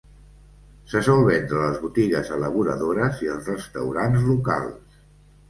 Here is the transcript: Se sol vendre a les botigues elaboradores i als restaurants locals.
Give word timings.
Se 0.93 1.01
sol 1.07 1.19
vendre 1.27 1.59
a 1.65 1.67
les 1.67 1.77
botigues 1.83 2.31
elaboradores 2.39 3.21
i 3.27 3.31
als 3.35 3.53
restaurants 3.53 4.27
locals. 4.33 4.99